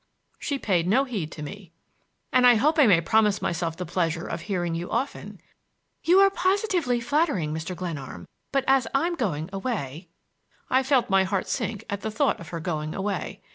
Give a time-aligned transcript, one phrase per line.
[0.39, 1.73] She paid no heed to me.
[2.33, 5.39] "And I hope I may promise myself the pleasure of hearing you often."
[6.03, 7.75] "You are positively flattering, Mr.
[7.75, 10.07] Glenarm; but as I'm going away—"
[10.71, 13.43] I felt my heart sink at the thought of her going away.